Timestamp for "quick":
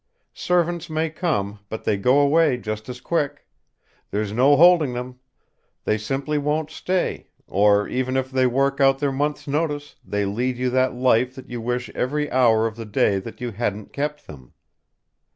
2.99-3.45